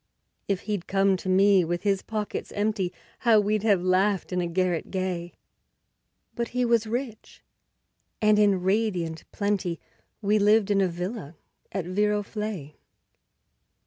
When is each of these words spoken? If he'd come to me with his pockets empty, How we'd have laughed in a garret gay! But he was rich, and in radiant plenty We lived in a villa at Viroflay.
If 0.47 0.61
he'd 0.61 0.87
come 0.87 1.15
to 1.17 1.29
me 1.29 1.63
with 1.63 1.83
his 1.83 2.01
pockets 2.01 2.51
empty, 2.53 2.91
How 3.19 3.39
we'd 3.39 3.61
have 3.61 3.83
laughed 3.83 4.33
in 4.33 4.41
a 4.41 4.47
garret 4.47 4.89
gay! 4.89 5.33
But 6.33 6.47
he 6.57 6.65
was 6.65 6.87
rich, 6.87 7.43
and 8.19 8.39
in 8.39 8.63
radiant 8.63 9.25
plenty 9.31 9.79
We 10.19 10.39
lived 10.39 10.71
in 10.71 10.81
a 10.81 10.87
villa 10.87 11.35
at 11.71 11.85
Viroflay. 11.85 12.77